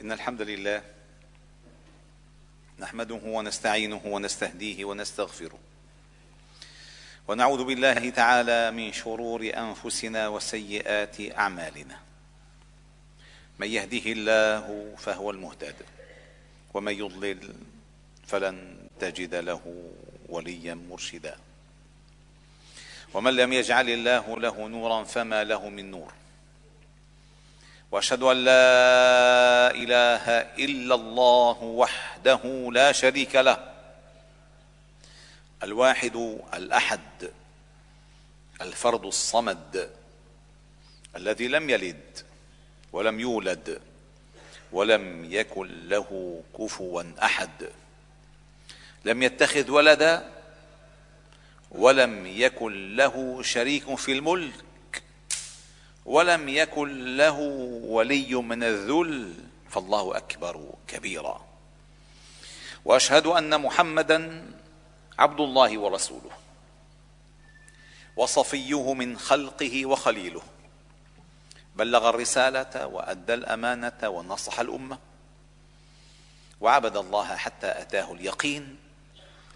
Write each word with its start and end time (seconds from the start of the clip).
إن 0.00 0.12
الحمد 0.12 0.42
لله 0.42 0.82
نحمده 2.78 3.20
ونستعينه 3.24 4.00
ونستهديه 4.04 4.84
ونستغفره 4.84 5.58
ونعوذ 7.28 7.64
بالله 7.64 8.10
تعالى 8.10 8.70
من 8.70 8.92
شرور 8.92 9.50
أنفسنا 9.56 10.28
وسيئات 10.28 11.16
أعمالنا. 11.38 11.98
من 13.58 13.68
يهده 13.68 14.12
الله 14.12 14.94
فهو 14.98 15.30
المهتد 15.30 15.74
ومن 16.74 16.92
يضلل 16.92 17.54
فلن 18.26 18.76
تجد 19.00 19.34
له 19.34 19.92
وليا 20.28 20.74
مرشدا. 20.74 21.36
ومن 23.14 23.36
لم 23.36 23.52
يجعل 23.52 23.88
الله 23.90 24.40
له 24.40 24.68
نورا 24.68 25.04
فما 25.04 25.44
له 25.44 25.68
من 25.68 25.90
نور. 25.90 26.12
وأشهد 27.92 28.22
أن 28.22 28.36
لا 28.44 29.70
إله 29.70 30.28
إلا 30.64 30.94
الله 30.94 31.62
وحده 31.62 32.68
لا 32.72 32.92
شريك 32.92 33.36
له 33.36 33.72
الواحد 35.62 36.38
الأحد 36.54 37.30
الفرد 38.60 39.04
الصمد 39.04 39.90
الذي 41.16 41.48
لم 41.48 41.70
يلد 41.70 42.18
ولم 42.92 43.20
يولد 43.20 43.80
ولم 44.72 45.32
يكن 45.32 45.88
له 45.88 46.40
كفوا 46.58 47.04
أحد 47.22 47.68
لم 49.04 49.22
يتخذ 49.22 49.70
ولدا 49.70 50.30
ولم 51.70 52.26
يكن 52.26 52.96
له 52.96 53.42
شريك 53.42 53.94
في 53.94 54.12
الملك. 54.12 54.54
ولم 56.04 56.48
يكن 56.48 57.16
له 57.16 57.38
ولي 57.84 58.34
من 58.34 58.62
الذل 58.62 59.34
فالله 59.70 60.16
أكبر 60.16 60.74
كبيرا. 60.88 61.44
وأشهد 62.84 63.26
أن 63.26 63.60
محمدا 63.60 64.46
عبد 65.18 65.40
الله 65.40 65.78
ورسوله 65.78 66.30
وصفيه 68.16 68.94
من 68.94 69.18
خلقه 69.18 69.86
وخليله. 69.86 70.42
بلغ 71.76 72.08
الرسالة 72.08 72.86
وأدى 72.86 73.34
الأمانة 73.34 74.08
ونصح 74.08 74.60
الأمة 74.60 74.98
وعبد 76.60 76.96
الله 76.96 77.36
حتى 77.36 77.66
أتاه 77.66 78.12
اليقين 78.12 78.76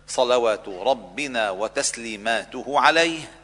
صلوات 0.07 0.69
ربنا 0.69 1.51
وتسليماته 1.51 2.81
عليه. 2.81 3.44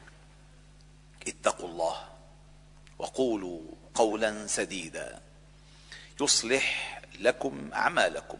اتقوا 1.27 1.69
الله 1.69 1.95
وقولوا 2.99 3.61
قولا 3.93 4.47
سديدا 4.47 5.19
يصلح 6.21 7.01
لكم 7.19 7.69
أعمالكم 7.73 8.37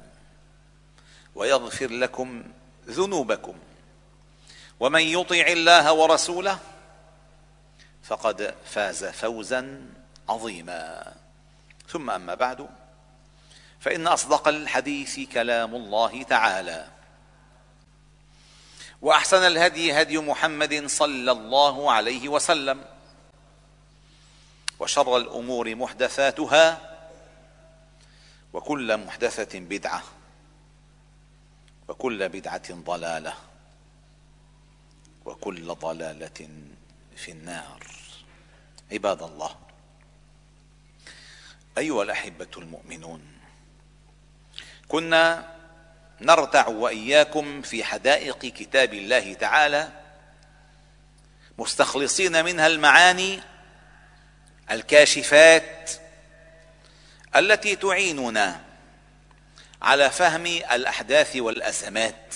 ويغفر 1.36 1.88
لكم 1.92 2.44
ذنوبكم 2.88 3.56
ومن 4.80 5.02
يطع 5.02 5.36
الله 5.48 5.94
ورسوله 5.94 6.60
فقد 8.04 8.56
فاز 8.66 9.06
فوزا 9.06 9.90
عظيما 10.30 11.14
ثم 11.88 12.10
أما 12.10 12.36
بعد 12.36 12.70
فإن 13.80 14.08
أصدق 14.08 14.48
الحديث 14.48 15.20
كلام 15.20 15.76
الله 15.76 16.24
تعالى 16.24 16.88
وأحسن 19.02 19.38
الهدي 19.38 20.02
هدي 20.02 20.18
محمد 20.18 20.88
صلى 20.88 21.32
الله 21.32 21.92
عليه 21.92 22.30
وسلم. 22.30 22.86
وشر 24.80 25.18
الأمور 25.18 25.76
محدثاتها 25.76 26.98
وكل 28.54 28.98
محدثة 28.98 29.60
بدعة 29.60 30.04
وكل 31.88 32.30
بدعة 32.30 32.74
ضلالة 32.74 33.34
وكل 35.26 35.76
ضلالة 35.76 36.50
في 37.16 37.32
النار. 37.32 37.84
عباد 38.92 39.24
الله 39.24 39.56
أيها 41.78 42.04
الأحبة 42.04 42.48
المؤمنون 42.58 43.22
كنا 44.88 45.56
نرتع 46.22 46.68
وإياكم 46.68 47.62
في 47.62 47.84
حدائق 47.84 48.38
كتاب 48.40 48.94
الله 48.94 49.34
تعالى 49.34 49.90
مستخلصين 51.58 52.46
منها 52.46 52.68
المعاني 52.68 53.40
الكاشفات 54.72 55.92
التي 57.36 57.76
تعيننا 57.76 58.62
على 59.82 60.10
فهم 60.10 60.46
الأحداث 60.46 61.36
والأزمات 61.36 62.36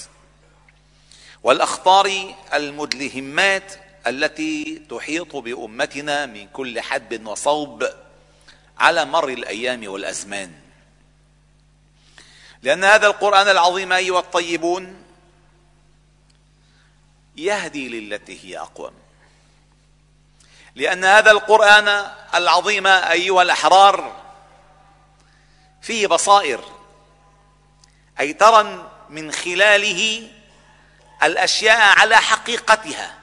والأخطار 1.44 2.36
المدلهمات 2.54 3.74
التي 4.08 4.82
تحيط 4.90 5.36
بأمتنا 5.36 6.26
من 6.26 6.48
كل 6.48 6.82
حدب 6.82 7.28
وصوب 7.28 7.88
على 8.78 9.06
مر 9.06 9.30
الأيام 9.30 9.88
والأزمان. 9.88 10.65
لأن 12.66 12.84
هذا 12.84 13.08
القرآن 13.08 13.50
العظيم 13.50 13.94
أيها 13.94 14.20
الطيبون 14.20 15.04
يهدي 17.38 17.90
للتي 17.90 18.46
هي 18.46 18.60
أقوم. 18.60 18.94
لأن 20.76 21.06
هذا 21.06 21.32
القرآن 21.32 22.12
العظيم 22.36 22.88
أيها 22.88 23.42
الأحرار 23.42 24.24
فيه 25.82 26.08
بصائر 26.08 26.64
أي 28.20 28.34
ترى 28.34 28.92
من 29.10 29.32
خلاله 29.32 30.30
الأشياء 31.24 32.00
على 32.00 32.18
حقيقتها 32.18 33.18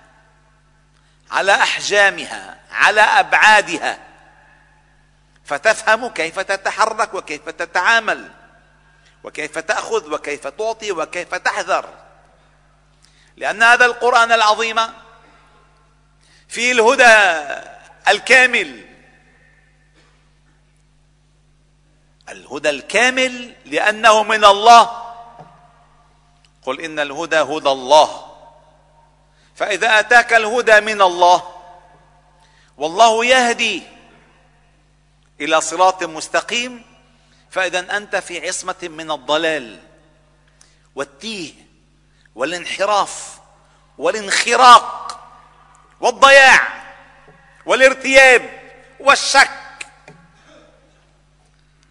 على 1.30 1.52
أحجامها 1.52 2.60
على 2.70 3.00
أبعادها 3.00 3.98
فتفهم 5.44 6.08
كيف 6.08 6.38
تتحرك 6.38 7.14
وكيف 7.14 7.48
تتعامل. 7.48 8.41
وكيف 9.24 9.58
تأخذ 9.58 10.14
وكيف 10.14 10.46
تعطي 10.46 10.92
وكيف 10.92 11.34
تحذر. 11.34 11.88
لأن 13.36 13.62
هذا 13.62 13.86
القرآن 13.86 14.32
العظيم 14.32 14.80
فيه 16.48 16.72
الهدى 16.72 17.44
الكامل. 18.08 18.86
الهدى 22.28 22.70
الكامل 22.70 23.54
لأنه 23.64 24.22
من 24.22 24.44
الله. 24.44 25.02
قل 26.62 26.80
إن 26.80 26.98
الهدى 26.98 27.40
هدى 27.40 27.70
الله. 27.70 28.32
فإذا 29.54 29.98
أتاك 29.98 30.32
الهدى 30.32 30.80
من 30.80 31.02
الله 31.02 31.54
والله 32.76 33.24
يهدي 33.24 33.82
إلى 35.40 35.60
صراط 35.60 36.02
مستقيم 36.02 36.91
فإذا 37.52 37.96
أنت 37.96 38.16
في 38.16 38.46
عصمة 38.46 38.76
من 38.82 39.10
الضلال 39.10 39.80
والتيه 40.94 41.54
والانحراف 42.34 43.38
والانخراق 43.98 45.20
والضياع 46.00 46.82
والارتياب 47.66 48.60
والشك. 49.00 49.50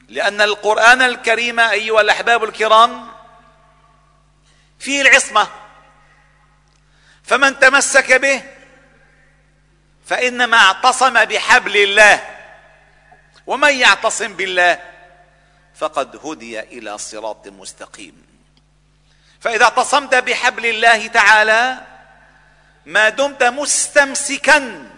لأن 0.08 0.42
القرآن 0.42 1.02
الكريم 1.02 1.60
أيها 1.60 2.02
الأحباب 2.02 2.44
الكرام 2.44 3.08
فيه 4.80 5.02
العصمة. 5.02 5.48
فمن 7.24 7.60
تمسك 7.60 8.14
به 8.14 8.44
فإنما 10.06 10.58
اعتصم 10.58 11.26
بحبل 11.26 11.78
الله 11.78 12.28
ومن 13.48 13.74
يعتصم 13.74 14.34
بالله 14.34 14.80
فقد 15.82 16.26
هدي 16.26 16.60
إلى 16.60 16.98
صراط 16.98 17.48
مستقيم. 17.48 18.24
فإذا 19.40 19.64
اعتصمت 19.64 20.16
بحبل 20.16 20.66
الله 20.66 21.08
تعالى 21.08 21.78
ما 22.86 23.10
دمت 23.10 23.44
مستمسكا 23.44 24.90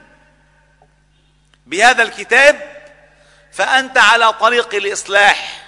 بهذا 1.65 2.03
الكتاب 2.03 2.83
فأنت 3.51 3.97
على 3.97 4.33
طريق 4.33 4.75
الإصلاح. 4.75 5.65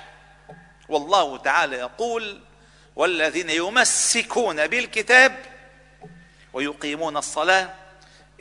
والله 0.89 1.37
تعالى 1.37 1.75
يقول 1.75 2.41
والذين 2.95 3.49
يمسكون 3.49 4.67
بالكتاب 4.67 5.45
ويقيمون 6.53 7.17
الصلاة 7.17 7.73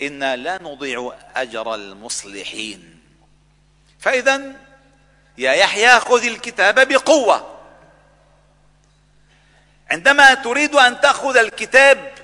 إنا 0.03 0.37
لا 0.37 0.63
نضيع 0.63 1.15
أجر 1.37 1.75
المصلحين. 1.75 3.01
فاذا 3.99 4.53
يا 5.39 5.53
يحيى 5.53 6.01
خذ 6.01 6.25
الكتاب 6.25 6.89
بقوة. 6.89 7.61
عندما 9.91 10.35
تريد 10.35 10.75
أن 10.75 11.01
تأخذ 11.01 11.37
الكتاب 11.37 12.15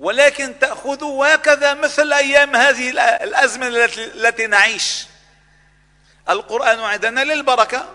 ولكن 0.00 0.58
تاخذه 0.58 1.32
هكذا 1.32 1.74
مثل 1.74 2.12
أيام 2.12 2.56
هذه 2.56 2.90
الأزمنة 3.24 3.84
التي 3.96 4.46
نعيش. 4.46 5.06
القرآن 6.28 6.80
عندنا 6.80 7.24
للبركة 7.24 7.88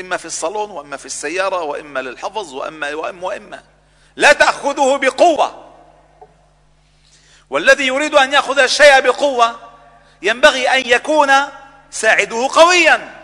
إما 0.00 0.16
في 0.16 0.24
الصالون 0.24 0.70
وإما 0.70 0.96
في 0.96 1.06
السيارة 1.06 1.62
وإما 1.62 2.00
للحفظ 2.00 2.54
واما 2.54 2.94
واما 2.94 3.26
وإما. 3.26 3.62
لا 4.16 4.32
تأخذه 4.32 4.96
بقوة. 4.96 5.72
والذي 7.50 7.86
يريد 7.86 8.14
أن 8.14 8.32
يأخذ 8.32 8.58
الشيء 8.58 9.00
بقوة 9.00 9.60
ينبغي 10.22 10.68
أن 10.68 10.82
يكون 10.86 11.30
ساعده 11.92 12.48
قويا. 12.52 13.14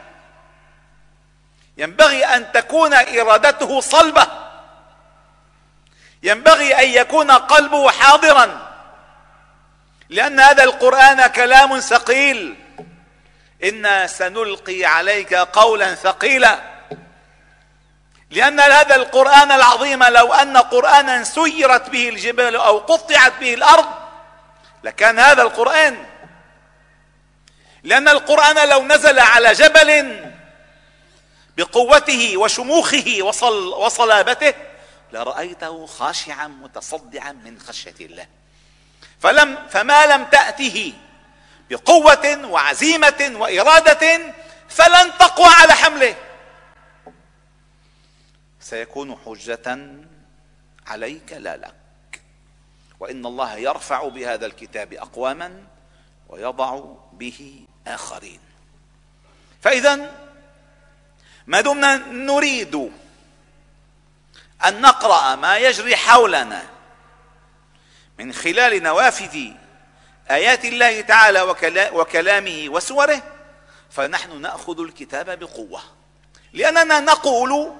ينبغي 1.76 2.24
أن 2.24 2.52
تكون 2.52 2.94
إرادته 2.94 3.80
صلبة. 3.80 4.26
ينبغي 6.22 6.74
أن 6.78 6.88
يكون 6.88 7.30
قلبه 7.30 7.90
حاضرا. 7.90 8.68
لأن 10.08 10.40
هذا 10.40 10.64
القرآن 10.64 11.26
كلام 11.26 11.80
ثقيل. 11.80 12.56
أنا 13.64 14.06
سنلقي 14.06 14.84
عليك 14.84 15.34
قولا 15.34 15.94
ثقيلا. 15.94 16.78
لأن 18.30 18.60
هذا 18.60 18.96
القرآن 18.96 19.52
العظيم 19.52 20.04
لو 20.04 20.32
أن 20.32 20.56
قرانا 20.56 21.24
سيرت 21.24 21.90
به 21.90 22.08
الجبال 22.08 22.56
أو 22.56 22.78
قطعت 22.78 23.32
به 23.40 23.54
الأرض 23.54 23.86
لكان 24.84 25.18
هذا 25.18 25.42
القرآن 25.42 26.07
لأن 27.82 28.08
القرآن 28.08 28.68
لو 28.68 28.82
نزل 28.82 29.18
على 29.18 29.52
جبل 29.52 30.20
بقوته 31.56 32.36
وشموخه 32.36 33.18
وصل 33.20 33.68
وصلابته 33.68 34.54
لرأيته 35.12 35.86
خاشعا 35.86 36.46
متصدعا 36.46 37.32
من 37.32 37.60
خشية 37.60 37.94
الله. 38.00 38.26
فلم 39.20 39.68
فما 39.68 40.06
لم 40.06 40.24
تأته 40.24 40.92
بقوة 41.70 42.46
وعزيمة 42.46 43.30
وإرادة 43.34 44.20
فلن 44.68 45.18
تقوى 45.18 45.46
على 45.46 45.72
حمله. 45.72 46.14
سيكون 48.60 49.18
حجة 49.26 49.78
عليك 50.86 51.32
لا 51.32 51.56
لك. 51.56 51.74
وإن 53.00 53.26
الله 53.26 53.56
يرفع 53.56 54.08
بهذا 54.08 54.46
الكتاب 54.46 54.92
أقواما 54.92 55.62
ويضع 56.28 56.80
به 57.12 57.64
آخرين. 57.86 58.40
فإذا 59.62 60.14
ما 61.46 61.60
دمنا 61.60 61.96
نريد 61.96 62.92
أن 64.64 64.80
نقرأ 64.80 65.34
ما 65.34 65.58
يجري 65.58 65.96
حولنا 65.96 66.66
من 68.18 68.32
خلال 68.32 68.82
نوافذ 68.82 69.38
آيات 70.30 70.64
الله 70.64 71.00
تعالى 71.00 71.42
وكلامه 71.92 72.64
وسوره 72.68 73.22
فنحن 73.90 74.40
نأخذ 74.40 74.80
الكتاب 74.80 75.38
بقوة. 75.38 75.82
لأننا 76.52 77.00
نقول 77.00 77.72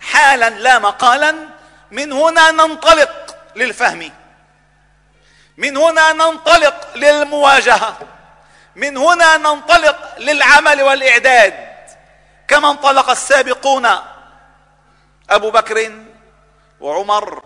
حالا 0.00 0.50
لا 0.50 0.78
مقالا 0.78 1.48
من 1.90 2.12
هنا 2.12 2.50
ننطلق 2.50 3.36
للفهم. 3.56 4.12
من 5.60 5.76
هنا 5.76 6.12
ننطلق 6.12 6.96
للمواجهة. 6.96 7.96
من 8.76 8.96
هنا 8.96 9.36
ننطلق 9.36 10.18
للعمل 10.18 10.82
والإعداد. 10.82 11.54
كما 12.48 12.70
انطلق 12.70 13.10
السابقون 13.10 13.88
أبو 15.30 15.50
بكر 15.50 15.92
وعمر 16.80 17.42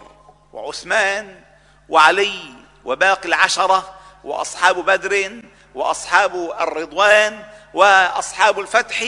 وعثمان 0.52 1.40
وعلي 1.88 2.40
وباقي 2.84 3.28
العشرة 3.28 3.94
وأصحاب 4.24 4.76
بدر 4.76 5.40
وأصحاب 5.74 6.54
الرضوان 6.60 7.44
وأصحاب 7.74 8.60
الفتح 8.60 9.04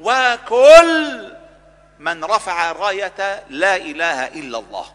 وكل 0.00 1.32
من 1.98 2.24
رفع 2.24 2.72
راية 2.72 3.44
لا 3.50 3.76
إله 3.76 4.26
إلا 4.26 4.58
الله. 4.58 4.86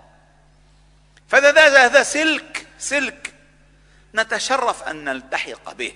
فهذا 1.27 1.85
هذا 1.85 2.03
سلك 2.03 2.67
سلك 2.79 3.34
نتشرف 4.15 4.83
أن 4.83 5.03
نلتحق 5.03 5.73
به. 5.73 5.95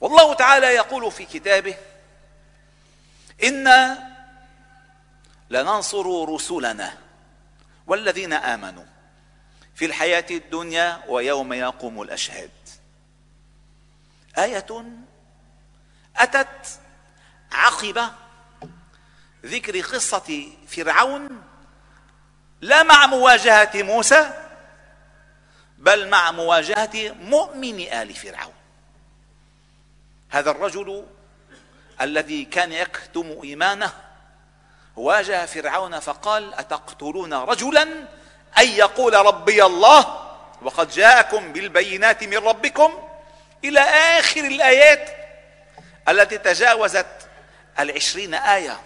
والله 0.00 0.34
تعالى 0.34 0.66
يقول 0.66 1.12
في 1.12 1.24
كتابه 1.24 1.76
إنا 3.42 4.08
لننصر 5.50 6.34
رسلنا 6.34 6.98
والذين 7.86 8.32
آمنوا 8.32 8.84
في 9.74 9.84
الحياة 9.84 10.26
الدنيا 10.30 11.02
ويوم 11.08 11.52
يقوم 11.52 12.02
الأشهاد. 12.02 12.50
آية 14.38 14.84
أتت 16.16 16.80
عقب 17.52 18.10
ذكر 19.46 19.80
قصة 19.80 20.52
فرعون 20.68 21.42
لا 22.60 22.82
مع 22.82 23.06
مواجهة 23.06 23.70
موسى 23.74 24.47
بل 25.78 26.08
مع 26.08 26.30
مواجهة 26.30 27.14
مؤمن 27.20 27.80
آل 27.80 28.14
فرعون. 28.14 28.52
هذا 30.30 30.50
الرجل 30.50 31.06
الذي 32.00 32.44
كان 32.44 32.72
يكتم 32.72 33.38
إيمانه 33.44 33.92
واجه 34.96 35.46
فرعون 35.46 36.00
فقال 36.00 36.54
أتقتلون 36.54 37.34
رجلا؟ 37.34 37.82
ان 38.58 38.68
يقول 38.68 39.14
ربي 39.14 39.64
الله 39.64 40.28
وقد 40.62 40.90
جاءكم 40.90 41.52
بالبينات 41.52 42.24
من 42.24 42.36
ربكم 42.36 43.08
إلى 43.64 43.80
آخر 44.18 44.40
الآيات 44.40 45.10
التي 46.08 46.38
تجاوزت 46.38 47.06
العشرين 47.78 48.34
آية. 48.34 48.80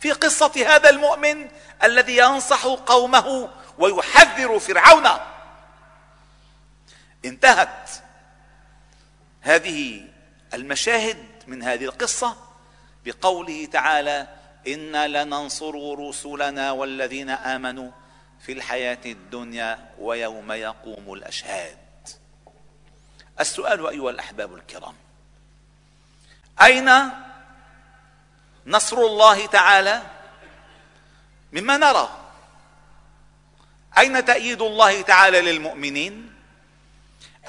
في 0.00 0.12
قصة 0.12 0.52
هذا 0.66 0.90
المؤمن 0.90 1.48
الذي 1.84 2.16
ينصح 2.16 2.66
قومه 2.66 3.48
ويحذر 3.78 4.58
فرعون. 4.58 5.08
انتهت. 7.24 7.90
هذه 9.40 10.08
المشاهد 10.54 11.26
من 11.46 11.62
هذه 11.62 11.84
القصة 11.84 12.36
بقوله 13.04 13.66
تعالى 13.66 14.28
أنا 14.66 15.24
لننصر 15.24 15.98
رسلنا 16.08 16.72
والذين 16.72 17.30
آمنوا 17.30 17.90
في 18.40 18.52
الحياة 18.52 18.98
الدنيا 19.06 19.90
ويوم 19.98 20.52
يقوم 20.52 21.12
الأشهاد. 21.12 21.78
السؤال 23.40 23.86
أيها 23.86 24.10
الأحباب 24.10 24.54
الكرام 24.54 24.94
أين 26.62 26.90
نصر 28.66 28.96
الله 28.96 29.46
تعالى؟ 29.46 30.02
مما 31.52 31.76
نرى. 31.76 32.08
أين 33.98 34.24
تأييد 34.24 34.62
الله 34.62 35.02
تعالى 35.02 35.40
للمؤمنين؟ 35.40 36.39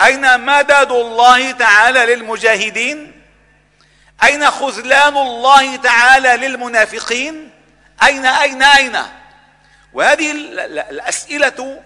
أين 0.06 0.46
مدد 0.46 0.92
الله 0.92 1.52
تعالى 1.52 2.16
للمجاهدين؟ 2.16 3.22
أين 4.24 4.52
خذلان 4.52 5.18
الله 5.18 5.76
تعالى 5.76 6.48
للمنافقين؟ 6.48 7.52
أين 8.04 8.26
أين 8.26 8.64
أين؟ 8.64 8.98
وهذه 9.94 10.32
الأسئلة 10.32 11.84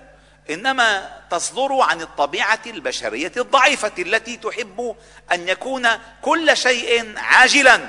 إنما 0.49 1.11
تصدر 1.31 1.81
عن 1.81 2.01
الطبيعة 2.01 2.59
البشرية 2.67 3.31
الضعيفة 3.37 3.91
التي 3.99 4.37
تحب 4.37 4.95
أن 5.31 5.47
يكون 5.47 5.87
كل 6.21 6.57
شيء 6.57 7.13
عاجلا. 7.17 7.79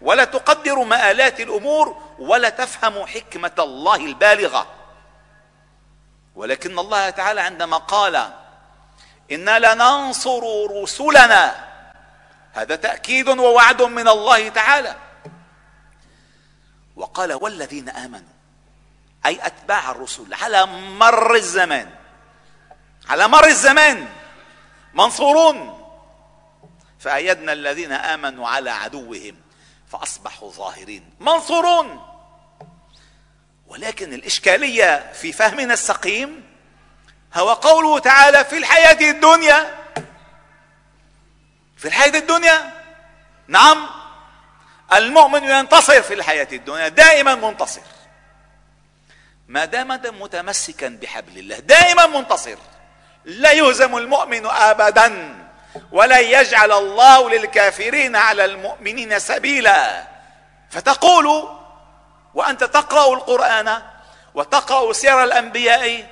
ولا 0.00 0.24
تقدر 0.24 0.78
مآلات 0.78 1.40
الأمور 1.40 2.02
ولا 2.18 2.48
تفهم 2.48 3.06
حكمة 3.06 3.52
الله 3.58 3.96
البالغة. 3.96 4.66
ولكن 6.34 6.78
الله 6.78 7.10
تعالى 7.10 7.40
عندما 7.40 7.76
قال 7.76 8.41
إنا 9.34 9.74
لننصر 9.74 10.42
رسلنا. 10.82 11.72
هذا 12.52 12.76
تأكيد 12.76 13.28
ووعد 13.28 13.82
من 13.82 14.08
الله 14.08 14.48
تعالى. 14.48 14.96
وقال 16.96 17.32
والذين 17.32 17.88
آمنوا 17.88 18.32
أي 19.26 19.46
أتباع 19.46 19.90
الرسل 19.90 20.34
على 20.34 20.66
مر 20.66 21.34
الزمان. 21.34 21.90
على 23.08 23.28
مر 23.28 23.46
الزمان. 23.46 24.08
منصورون. 24.94 25.78
فأيدنا 26.98 27.52
الذين 27.52 27.92
آمنوا 27.92 28.48
على 28.48 28.70
عدوهم 28.70 29.36
فأصبحوا 29.88 30.50
ظاهرين. 30.50 31.10
منصورون. 31.20 32.08
ولكن 33.66 34.12
الإشكالية 34.12 35.12
في 35.12 35.32
فهمنا 35.32 35.72
السقيم 35.72 36.51
هو 37.34 37.52
قوله 37.52 37.98
تعالى 37.98 38.44
في 38.44 38.58
الحياة 38.58 39.10
الدنيا. 39.10 39.74
في 41.76 41.88
الحياة 41.88 42.18
الدنيا؟ 42.18 42.72
نعم. 43.48 43.86
المؤمن 44.92 45.44
ينتصر 45.44 46.02
في 46.02 46.14
الحياة 46.14 46.48
الدنيا 46.52 46.88
دائما 46.88 47.34
منتصر. 47.34 47.80
ما 49.48 49.64
دام 49.64 49.88
متمسكا 50.20 50.88
بحبل 50.88 51.38
الله 51.38 51.58
دائما 51.58 52.06
منتصر. 52.06 52.56
لا 53.24 53.52
يهزم 53.52 53.96
المؤمن 53.96 54.46
ابدا 54.46 55.38
ولن 55.92 56.24
يجعل 56.24 56.72
الله 56.72 57.30
للكافرين 57.30 58.16
على 58.16 58.44
المؤمنين 58.44 59.18
سبيلا. 59.18 60.08
فتقول 60.70 61.48
وأنت 62.34 62.64
تقرأ 62.64 63.14
القرآن 63.14 63.82
وتقرأ 64.34 64.92
سير 64.92 65.24
الأنبياء 65.24 66.06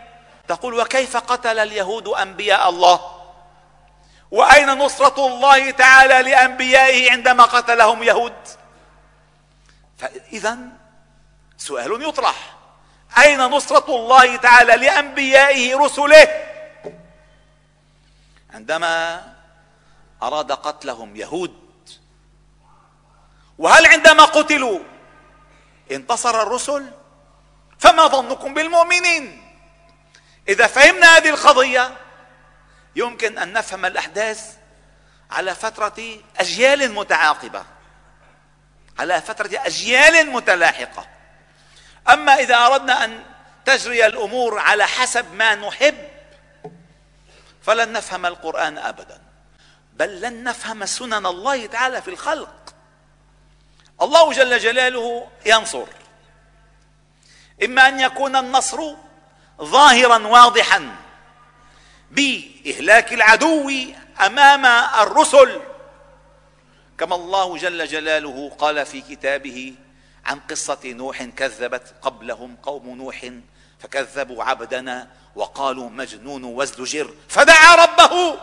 تقول 0.50 0.80
وكيف 0.80 1.16
قتل 1.16 1.58
اليهود 1.58 2.08
أنبياء 2.08 2.68
الله؟ 2.68 3.00
وأين 4.30 4.66
نصرة 4.66 5.26
الله 5.26 5.70
تعالى 5.70 6.30
لأنبيائه 6.30 7.12
عندما 7.12 7.44
قتلهم 7.44 8.02
يهود؟ 8.02 8.48
فاذا 9.98 10.58
سؤال 11.56 12.08
يطرح. 12.08 12.56
أين 13.18 13.40
نصرة 13.40 13.96
الله 13.96 14.36
تعالى 14.36 14.76
لأنبيائه 14.76 15.76
رسله؟ 15.76 16.28
عندما 18.50 19.22
أراد 20.22 20.52
قتلهم 20.52 21.16
يهود 21.16 21.54
وهل 23.58 23.86
عندما 23.86 24.24
قتلوا 24.24 24.78
انتصر 25.90 26.42
الرسل؟ 26.42 26.90
فما 27.78 28.06
ظنكم 28.06 28.54
بالمؤمنين؟ 28.54 29.49
إذا 30.50 30.66
فهمنا 30.66 31.16
هذه 31.16 31.28
القضية 31.28 31.96
يمكن 32.96 33.38
أن 33.38 33.52
نفهم 33.52 33.84
الأحداث 33.84 34.56
على 35.30 35.54
فترة 35.54 36.18
أجيال 36.36 36.92
متعاقبة. 36.92 37.64
على 38.98 39.20
فترة 39.20 39.50
أجيال 39.54 40.30
متلاحقة. 40.30 41.06
أما 42.08 42.34
إذا 42.34 42.56
أردنا 42.66 43.04
أن 43.04 43.24
تجري 43.64 44.06
الأمور 44.06 44.58
على 44.58 44.86
حسب 44.86 45.34
ما 45.34 45.54
نحب 45.54 46.08
فلن 47.62 47.92
نفهم 47.92 48.26
القرآن 48.26 48.78
ابدا. 48.78 49.20
بل 49.92 50.20
لن 50.20 50.44
نفهم 50.44 50.86
سنن 50.86 51.26
الله 51.26 51.66
تعالى 51.66 52.02
في 52.02 52.08
الخلق. 52.08 52.74
الله 54.02 54.32
جل 54.32 54.58
جلاله 54.58 55.28
ينصر. 55.46 55.86
إما 57.64 57.88
أن 57.88 58.00
يكون 58.00 58.36
النصر 58.36 58.94
ظاهرا 59.62 60.26
واضحا 60.26 60.96
بإهلاك 62.10 63.12
العدو 63.12 63.72
أمام 64.26 64.66
الرسل. 65.06 65.60
كما 66.98 67.14
الله 67.14 67.56
جل 67.56 67.86
جلاله 67.86 68.52
قال 68.58 68.86
في 68.86 69.00
كتابه 69.00 69.74
عن 70.26 70.40
قصة 70.50 70.78
نوح 70.84 71.22
كذبت 71.22 71.94
قبلهم 72.02 72.56
قوم 72.62 72.96
نوح 72.96 73.30
فكذبوا 73.78 74.44
عبدنا 74.44 75.08
وقالوا 75.36 75.90
مجنون 75.90 76.44
وازدجر 76.44 77.14
فدعا 77.28 77.74
ربه 77.74 78.38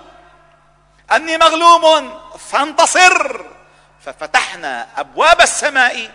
أني 1.11 1.37
مغلوم 1.37 2.19
فانتصر. 2.37 3.45
ففتحنا 4.05 4.87
أبواب 4.97 5.41
السماء 5.41 6.11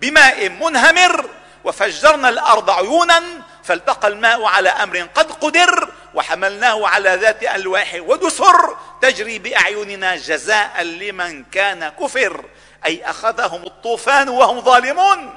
بماء 0.00 0.48
منهمر 0.48 1.30
وفجرنا 1.64 2.28
الأرض 2.28 2.70
عيونا 2.70 3.22
فالتقى 3.64 4.08
الماء 4.08 4.44
على 4.44 4.68
أمر 4.68 4.98
قد 5.14 5.32
قدر 5.32 5.92
وحملناه 6.14 6.88
على 6.88 7.14
ذات 7.14 7.42
ألواح 7.42 7.96
ودسر 8.00 8.76
تجري 9.02 9.38
بأعيننا 9.38 10.16
جزاء 10.16 10.82
لمن 10.82 11.44
كان 11.44 11.88
كفر. 11.88 12.44
أي 12.84 13.10
أخذهم 13.10 13.62
الطوفان 13.62 14.28
وهم 14.28 14.60
ظالمون. 14.60 15.36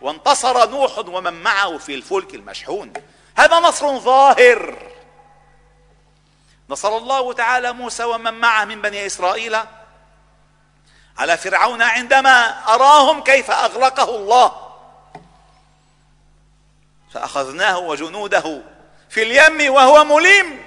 وانتصر 0.00 0.70
نوح 0.70 0.98
ومن 0.98 1.42
معه 1.42 1.78
في 1.78 1.94
الفلك 1.94 2.34
المشحون. 2.34 2.92
هذا 3.36 3.58
نصر 3.58 3.98
ظاهر. 3.98 4.76
نصر 6.70 6.96
الله 6.96 7.32
تعالى 7.32 7.72
موسى 7.72 8.04
ومن 8.04 8.34
معه 8.34 8.64
من 8.64 8.82
بني 8.82 9.06
إسرائيل 9.06 9.56
على 11.18 11.36
فرعون 11.36 11.82
عندما 11.82 12.64
أراهم 12.74 13.22
كيف 13.22 13.50
اغرقه 13.50 14.16
الله. 14.16 14.69
فأخذناه 17.12 17.78
وجنوده 17.78 18.62
في 19.08 19.22
اليم 19.22 19.74
وهو 19.74 20.04
مليم. 20.04 20.66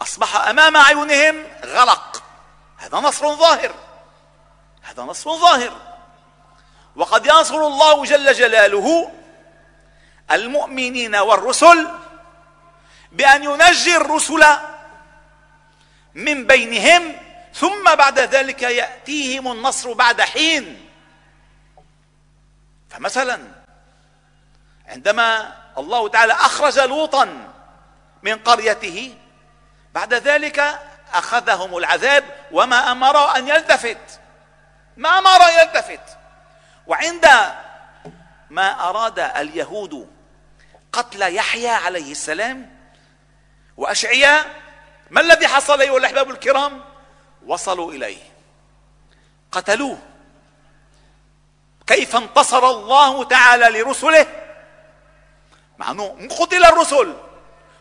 أصبح 0.00 0.36
أمام 0.36 0.76
اعينهم 0.76 1.44
غرق. 1.64 2.22
هذا 2.76 2.98
نصر 2.98 3.34
ظاهر. 3.34 3.74
هذا 4.82 5.02
نصر 5.02 5.36
ظاهر. 5.36 5.72
وقد 6.96 7.26
ينصر 7.26 7.66
الله 7.66 8.04
جل 8.04 8.32
جلاله 8.32 9.12
المؤمنين 10.30 11.16
والرسل 11.16 11.88
بأن 13.12 13.44
ينجي 13.44 13.96
الرسل 13.96 14.46
من 16.14 16.46
بينهم 16.46 17.16
ثم 17.54 17.94
بعد 17.94 18.18
ذلك 18.18 18.62
يأتيهم 18.62 19.52
النصر 19.52 19.92
بعد 19.92 20.20
حين. 20.20 20.88
فمثلا 22.90 23.57
عندما 24.88 25.56
الله 25.78 26.08
تعالى 26.08 26.32
أخرج 26.32 26.78
لوطا 26.78 27.52
من 28.22 28.38
قريته 28.38 29.14
بعد 29.94 30.14
ذلك 30.14 30.80
أخذهم 31.12 31.76
العذاب 31.76 32.24
وما 32.52 32.92
أمر 32.92 33.36
أن 33.36 33.48
يلتفت. 33.48 34.20
ما 34.96 35.18
أمر 35.18 35.42
أن 35.42 35.60
يلتفت. 35.60 36.00
وعند 36.86 37.26
ما 38.50 38.88
أراد 38.88 39.18
اليهود 39.18 40.10
قتل 40.92 41.22
يحيى 41.34 41.68
عليه 41.68 42.12
السلام 42.12 42.78
وأشعياء 43.76 44.46
ما 45.10 45.20
الذي 45.20 45.48
حصل 45.48 45.80
أيها 45.80 45.96
الأحباب 45.96 46.30
الكرام؟ 46.30 46.84
وصلوا 47.46 47.92
إليه. 47.92 48.22
قتلوه. 49.52 49.98
كيف 51.86 52.16
انتصر 52.16 52.70
الله 52.70 53.24
تعالى 53.24 53.80
لرسله؟ 53.80 54.47
مع 55.78 55.90
انه 55.90 56.28
قتل 56.40 56.64
الرسل. 56.64 57.16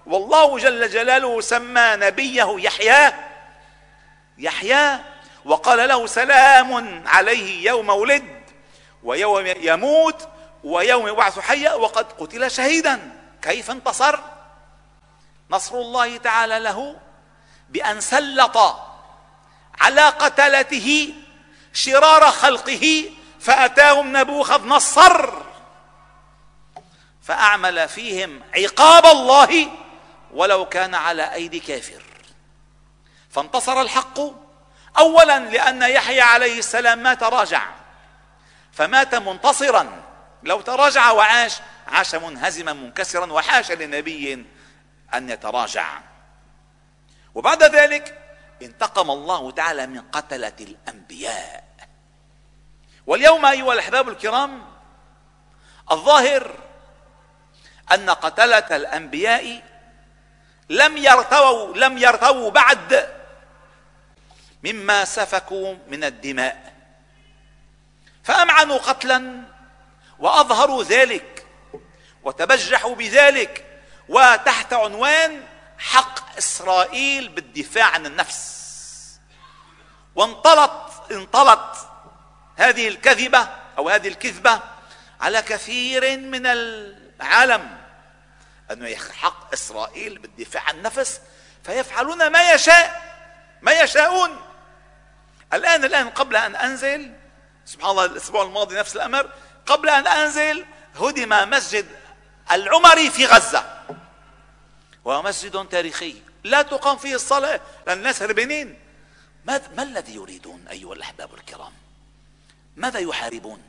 والله 0.06 0.58
جل 0.58 0.90
جلاله 0.90 1.42
سمى 1.42 1.96
نبيه 1.96 2.56
يحيى. 2.58 3.14
يحيى 4.38 5.00
وقال 5.46 5.88
له 5.88 6.08
سلام 6.08 7.04
عليه 7.08 7.68
يوم 7.70 7.90
ولد 7.90 8.42
ويوم 9.04 9.46
يموت 9.46 10.28
ويوم 10.64 11.08
يبعث 11.08 11.40
حيا 11.40 11.74
وقد 11.74 12.12
قتل 12.12 12.52
شهيدا. 12.52 13.12
كيف 13.42 13.72
انتصر؟ 13.72 14.20
نصر 15.50 15.76
الله 15.76 16.18
تعالى 16.18 16.60
له 16.60 16.96
بأن 17.70 18.02
سلط 18.02 18.58
على 19.80 20.02
قتلته 20.02 21.14
شرار 21.74 22.32
خلقه 22.32 23.10
فأتاهم 23.40 24.18
نبوخذ 24.18 24.68
نصر. 24.68 25.47
فأعمل 27.28 27.90
فيهم 27.90 28.42
عقاب 28.56 29.06
الله 29.06 29.68
ولو 30.34 30.66
كان 30.66 30.96
على 30.96 31.34
أيدي 31.34 31.60
كافر. 31.60 32.04
فانتصر 33.30 33.82
الحق 33.82 34.20
اولا 34.98 35.40
لأن 35.40 35.82
يحيى 35.82 36.22
عليه 36.22 36.60
السلام 36.60 37.00
ما 37.00 37.14
تراجع 37.14 37.70
فمات 38.72 39.16
منتصرا. 39.16 40.04
لو 40.44 40.62
تراجع 40.62 41.12
وعاش 41.12 41.60
عاش 41.88 42.16
منهزما 42.16 42.74
منكسرا 42.74 43.34
وحاش 43.34 43.72
لنبي 43.72 44.46
أن 45.14 45.30
يتراجع. 45.30 46.00
وبعد 47.36 47.64
ذلك 47.64 48.20
انتقم 48.62 49.12
الله 49.12 49.52
تعالى 49.52 49.88
من 49.88 50.02
قتلة 50.02 50.56
الأنبياء. 50.60 51.64
واليوم 53.08 53.46
أيها 53.46 53.74
الأحباب 53.74 54.10
الكرام 54.10 54.66
الظاهر 55.92 56.67
أن 57.94 58.10
قتلة 58.10 58.76
الأنبياء 58.76 59.62
لم 60.70 60.98
يرتووا 60.98 61.78
لم 61.78 61.98
يرتووا 61.98 62.52
بعد 62.52 63.18
مما 64.64 65.06
سفكوا 65.06 65.76
من 65.88 66.04
الدماء. 66.04 66.74
فأمعنوا 68.24 68.78
قتلا 68.78 69.42
وأظهروا 70.20 70.84
ذلك 70.84 71.46
وتبجحوا 72.24 72.96
بذلك 72.96 73.82
وتحت 74.10 74.74
عنوان 74.74 75.44
حق 75.78 76.38
إسرائيل 76.38 77.30
بالدفاع 77.30 77.86
عن 77.86 78.06
النفس. 78.06 78.58
وانطلت 80.16 81.12
انطلت 81.12 81.88
هذه 82.56 82.88
الكذبة 82.88 83.48
أو 83.78 83.90
هذه 83.90 84.08
الكذبة 84.08 84.60
على 85.22 85.42
كثير 85.42 86.18
من 86.18 86.46
العالم. 86.46 87.77
أنه 88.72 88.96
حق 88.96 89.54
إسرائيل 89.54 90.20
بالدفاع 90.20 90.64
عن 90.64 90.78
النفس 90.78 91.22
فيفعلون 91.64 92.28
ما 92.28 92.52
يشاء 92.52 93.08
ما 93.62 93.72
يشاءون. 93.72 94.42
الآن 95.54 95.84
الآن 95.84 96.10
قبل 96.10 96.36
أن 96.36 96.56
أنزل 96.56 97.14
سبحان 97.66 97.92
الله 97.92 98.06
الأسبوع 98.06 98.44
الماضي 98.44 98.76
نفس 98.76 98.96
الأمر 98.96 99.30
قبل 99.66 99.90
أن 99.90 100.08
أنزل 100.08 100.66
هدم 100.96 101.50
مسجد 101.50 101.86
العمري 102.52 103.10
في 103.10 103.26
غزة. 103.26 103.84
وهو 105.06 105.22
مسجد 105.22 105.68
تاريخي 105.68 106.22
لا 106.44 106.62
تقام 106.62 106.98
فيه 106.98 107.16
الصلاة 107.16 107.62
لأن 107.88 107.98
الناس 107.98 108.22
هربانين. 108.22 108.80
ما, 109.46 109.62
ما 109.76 109.84
الذي 109.84 110.16
يريدون 110.16 110.68
أيها 110.68 110.94
الأحباب 110.94 111.34
الكرام؟ 111.34 111.74
ماذا 112.76 113.00
يحاربون؟ 113.00 113.64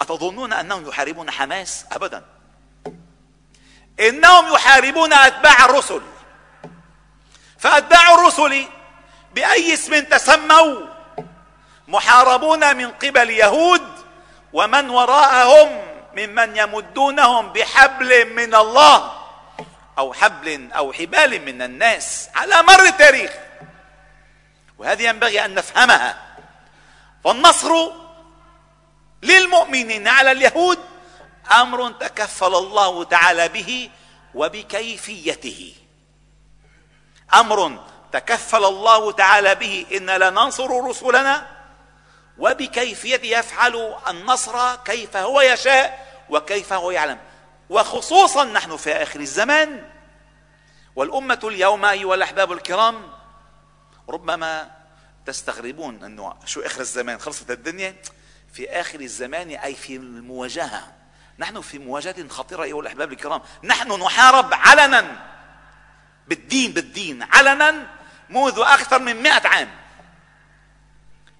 أتظنون 0.00 0.52
أنهم 0.52 0.88
يحاربون 0.88 1.30
حماس؟ 1.30 1.84
أبدا. 1.92 2.24
إنهم 4.00 4.54
يحاربون 4.54 5.12
أتباع 5.12 5.64
الرسل. 5.64 6.02
فأتباع 7.58 8.14
الرسل 8.14 8.64
بأي 9.34 9.74
اسم 9.74 10.00
تسموا؟ 10.00 10.86
محاربون 11.88 12.76
من 12.76 12.90
قبل 12.90 13.30
يهود 13.30 13.88
ومن 14.52 14.90
وراءهم 14.90 15.82
ممن 16.16 16.56
يمدونهم 16.56 17.52
بحبل 17.52 18.34
من 18.34 18.54
الله 18.54 19.12
أو 19.98 20.12
حبل 20.12 20.72
أو 20.72 20.92
حبال 20.92 21.44
من 21.44 21.62
الناس 21.62 22.28
على 22.34 22.62
مر 22.62 22.84
التاريخ. 22.84 23.30
وهذه 24.78 25.02
ينبغي 25.02 25.44
أن 25.44 25.54
نفهمها. 25.54 26.16
فالنصر 27.24 27.90
للمؤمنين 29.22 30.08
على 30.08 30.32
اليهود 30.32 30.78
أمر 31.52 31.90
تكفل 31.90 32.54
الله 32.54 33.04
تعالى 33.04 33.48
به 33.48 33.90
وبكيفيته. 34.34 35.74
أمر 37.34 37.84
تكفل 38.12 38.64
الله 38.64 39.12
تعالى 39.12 39.54
به 39.54 39.86
إن 39.92 40.10
لننصر 40.10 40.84
رسلنا 40.84 41.58
وبكيفية 42.38 43.38
يفعل 43.38 43.94
النصر 44.08 44.76
كيف 44.76 45.16
هو 45.16 45.40
يشاء 45.40 46.08
وكيف 46.30 46.72
هو 46.72 46.90
يعلم. 46.90 47.18
وخصوصا 47.70 48.44
نحن 48.44 48.76
في 48.76 48.92
آخر 48.92 49.20
الزمان. 49.20 49.90
والأمة 50.96 51.40
اليوم 51.44 51.84
أيها 51.84 52.14
الأحباب 52.14 52.52
الكرام 52.52 53.12
ربما 54.08 54.70
تستغربون 55.26 56.04
أنه 56.04 56.34
شو 56.44 56.60
آخر 56.60 56.80
الزمان 56.80 57.18
خلصت 57.18 57.50
الدنيا؟ 57.50 57.96
في 58.52 58.70
آخر 58.70 59.00
الزمان 59.00 59.50
أي 59.50 59.74
في 59.74 59.96
المواجهة. 59.96 60.97
نحن 61.38 61.60
في 61.60 61.78
مواجهة 61.78 62.28
خطيرة 62.28 62.62
أيها 62.62 62.80
الأحباب 62.80 63.12
الكرام. 63.12 63.42
نحن 63.64 64.02
نحارب 64.02 64.54
علنا. 64.54 65.28
بالدين 66.28 66.72
بالدين. 66.72 67.22
علنا 67.22 67.86
منذ 68.28 68.58
أكثر 68.58 68.98
من 68.98 69.22
مئة 69.22 69.48
عام. 69.48 69.70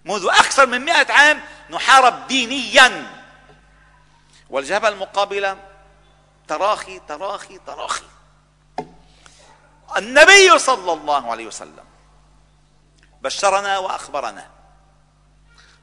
منذ 0.04 0.26
أكثر 0.26 0.66
من 0.66 0.84
مئة 0.84 1.12
عام 1.12 1.40
نحارب 1.70 2.26
دينيا. 2.26 3.18
والجبهة 4.50 4.88
المقابلة 4.88 5.56
تراخي 6.48 6.98
تراخي 6.98 7.58
تراخي. 7.58 8.04
النبي 9.96 10.58
صلى 10.58 10.92
الله 10.92 11.30
عليه 11.30 11.46
وسلم 11.46 11.84
بشرنا 13.22 13.78
وأخبرنا 13.78 14.50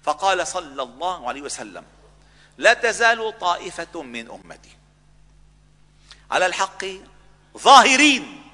فقال 0.03 0.47
صلى 0.47 0.83
الله 0.83 1.27
عليه 1.27 1.41
وسلم 1.41 1.83
لا 2.57 2.73
تزال 2.73 3.39
طائفة 3.39 4.01
من 4.01 4.31
أمتي. 4.31 4.77
على 6.31 6.45
الحق 6.45 6.85
ظاهرين 7.57 8.51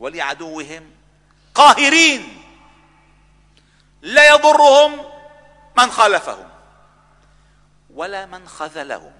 ولعدوهم 0.00 0.90
قاهرين. 1.54 2.42
لا 4.02 4.28
يضرهم 4.34 5.04
من 5.78 5.90
خالفهم 5.90 6.48
ولا 7.94 8.26
من 8.26 8.48
خذلهم 8.48 9.12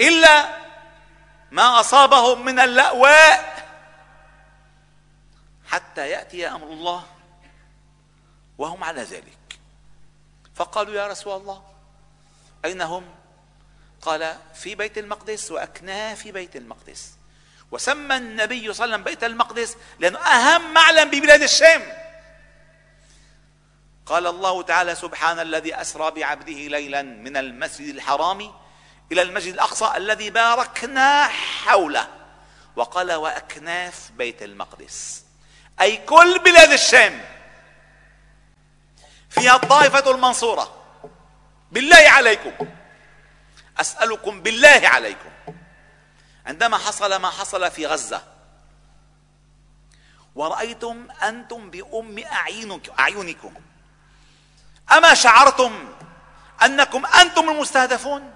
إلا 0.00 0.66
ما 1.50 1.80
أصابهم 1.80 2.44
من 2.44 2.60
اللأواء. 2.60 3.56
حتى 5.66 6.08
يأتي 6.08 6.48
أمر 6.48 6.66
الله 6.66 7.06
وهم 8.58 8.84
على 8.84 9.02
ذلك. 9.02 9.58
فقالوا 10.54 10.94
يا 10.94 11.06
رسول 11.06 11.40
الله 11.40 11.75
اين 12.66 12.82
هم 12.82 13.04
قال 14.02 14.36
في 14.54 14.74
بيت 14.74 14.98
المقدس 14.98 15.50
واكناف 15.50 16.22
في 16.22 16.32
بيت 16.32 16.56
المقدس. 16.56 17.12
وسمى 17.70 18.16
النبي 18.16 18.72
صلى 18.72 18.84
الله 18.84 18.94
عليه 18.94 18.94
وسلم 18.94 19.04
بيت 19.04 19.24
المقدس 19.24 19.76
لأنه 19.98 20.18
أهم 20.18 20.74
معلم 20.74 21.10
ببلاد 21.10 21.42
الشام. 21.42 21.82
قال 24.06 24.26
الله 24.26 24.62
تعالى 24.62 24.94
سبحان 24.94 25.40
الذي 25.40 25.80
أسرى 25.80 26.10
بعبده 26.10 26.52
ليلا 26.52 27.02
من 27.02 27.36
المسجد 27.36 27.94
الحرام 27.94 28.52
إلى 29.12 29.22
المسجد 29.22 29.54
الأقصى 29.54 29.92
الذي 29.96 30.30
باركنا 30.30 31.24
حوله. 31.28 32.08
وقال 32.76 33.12
واكناف 33.12 34.10
بيت 34.10 34.42
المقدس. 34.42 35.24
أي 35.80 35.96
كل 35.96 36.38
بلاد 36.38 36.70
الشام. 36.72 37.24
فيها 39.30 39.56
الطائفة 39.56 40.10
المنصورة. 40.10 40.75
بالله 41.72 42.10
عليكم. 42.10 42.68
أسألكم 43.78 44.42
بالله 44.42 44.80
عليكم. 44.84 45.30
عندما 46.46 46.78
حصل 46.78 47.16
ما 47.16 47.30
حصل 47.30 47.70
في 47.70 47.86
غزة 47.86 48.22
ورأيتم 50.34 51.08
أنتم 51.22 51.70
بأم 51.70 52.24
أعينكم. 52.98 53.54
أما 54.92 55.14
شعرتم 55.14 55.94
أنكم 56.62 57.06
أنتم 57.06 57.50
المستهدفون؟ 57.50 58.34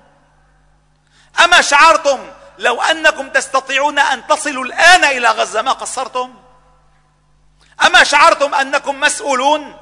أما 1.45 1.61
شعرتم 1.61 2.31
لو 2.59 2.83
أنكم 2.83 3.29
تستطيعون 3.29 3.99
أن 3.99 4.27
تصلوا 4.27 4.64
الآن 4.64 5.05
إلى 5.05 5.29
غزة 5.29 5.62
ما 5.62 5.73
قصرتم؟ 5.73 6.43
أما 7.87 8.05
شعرتم 8.05 8.55
أنكم 8.55 9.01
مسؤولون؟ 9.01 9.77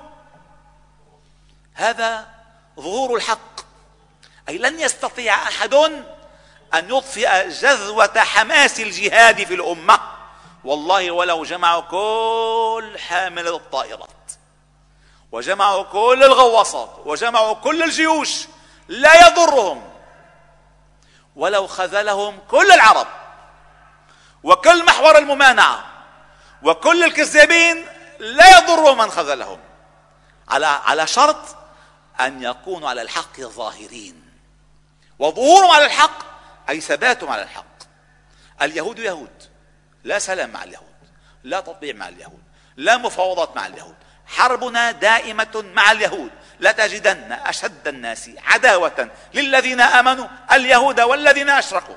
هذا 1.74 2.37
ظهور 2.80 3.16
الحق. 3.16 3.60
أي 4.48 4.58
لن 4.58 4.80
يستطيع 4.80 5.34
أحد 5.34 5.74
أن 6.74 6.90
يطفئ 6.90 7.48
جذوة 7.48 8.20
حماس 8.20 8.80
الجهاد 8.80 9.44
في 9.44 9.54
الأمة. 9.54 10.00
والله 10.64 11.10
ولو 11.10 11.44
جمعوا 11.44 11.80
كل 11.80 12.98
حامل 12.98 13.48
الطائرات 13.48 14.08
وجمعوا 15.32 15.82
كل 15.82 16.24
الغواصات 16.24 16.90
وجمعوا 17.04 17.54
كل 17.54 17.82
الجيوش 17.82 18.46
لا 18.88 19.26
يضرهم. 19.26 19.90
ولو 21.36 21.66
خذلهم 21.66 22.38
كل 22.50 22.72
العرب 22.72 23.06
وكل 24.42 24.84
محور 24.84 25.18
الممانعة 25.18 25.84
وكل 26.62 27.04
الكذابين 27.04 27.86
لا 28.18 28.58
يضرهم 28.58 28.98
من 28.98 29.10
خذلهم. 29.10 29.60
على 30.48 30.66
على 30.66 31.06
شرط 31.06 31.36
أن 32.20 32.42
يكونوا 32.42 32.88
على 32.88 33.02
الحق 33.02 33.40
ظاهرين. 33.40 34.22
وظهورهم 35.18 35.70
على 35.70 35.84
الحق 35.84 36.18
أي 36.68 36.80
ثباتهم 36.80 37.30
على 37.30 37.42
الحق. 37.42 37.64
اليهود 38.62 38.98
يهود. 38.98 39.42
لا 40.04 40.18
سلام 40.18 40.50
مع 40.50 40.64
اليهود. 40.64 40.84
لا 41.44 41.60
تطبيع 41.60 41.94
مع 41.94 42.08
اليهود. 42.08 42.42
لا 42.76 42.96
مفاوضات 42.96 43.56
مع 43.56 43.66
اليهود. 43.66 43.94
حربنا 44.26 44.90
دائمة 44.90 45.64
مع 45.74 45.92
اليهود. 45.92 46.30
لتجدن 46.60 47.32
أشد 47.32 47.88
الناس 47.88 48.30
عداوة 48.44 49.10
للذين 49.34 49.80
آمنوا 49.80 50.26
اليهود 50.52 51.00
والذين 51.00 51.50
أشركوا. 51.50 51.96